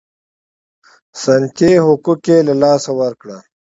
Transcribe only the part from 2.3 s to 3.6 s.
له لاسه ورکړل.